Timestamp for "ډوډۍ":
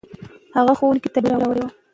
1.23-1.37